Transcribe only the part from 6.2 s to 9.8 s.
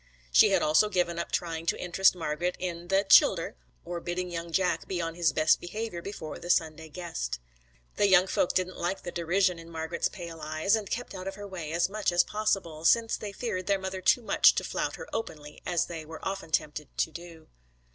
the Sunday guest. The young folk didn't like the derision in